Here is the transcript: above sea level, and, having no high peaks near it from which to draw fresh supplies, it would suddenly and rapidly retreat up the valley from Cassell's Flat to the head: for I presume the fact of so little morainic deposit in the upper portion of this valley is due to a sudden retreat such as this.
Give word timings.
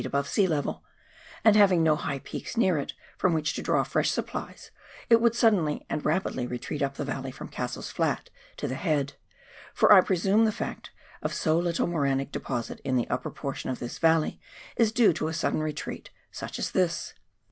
above 0.03 0.27
sea 0.27 0.47
level, 0.47 0.83
and, 1.43 1.55
having 1.55 1.83
no 1.83 1.95
high 1.95 2.17
peaks 2.17 2.57
near 2.57 2.75
it 2.79 2.93
from 3.19 3.33
which 3.35 3.53
to 3.53 3.61
draw 3.61 3.83
fresh 3.83 4.09
supplies, 4.09 4.71
it 5.11 5.21
would 5.21 5.35
suddenly 5.35 5.85
and 5.91 6.03
rapidly 6.03 6.47
retreat 6.47 6.81
up 6.81 6.95
the 6.95 7.05
valley 7.05 7.29
from 7.29 7.47
Cassell's 7.47 7.91
Flat 7.91 8.31
to 8.57 8.67
the 8.67 8.73
head: 8.73 9.13
for 9.75 9.93
I 9.93 10.01
presume 10.01 10.45
the 10.45 10.51
fact 10.51 10.89
of 11.21 11.35
so 11.35 11.55
little 11.59 11.85
morainic 11.85 12.31
deposit 12.31 12.79
in 12.83 12.95
the 12.95 13.07
upper 13.11 13.29
portion 13.29 13.69
of 13.69 13.77
this 13.77 13.99
valley 13.99 14.39
is 14.75 14.91
due 14.91 15.13
to 15.13 15.27
a 15.27 15.33
sudden 15.33 15.59
retreat 15.61 16.09
such 16.31 16.57
as 16.57 16.71
this. 16.71 17.13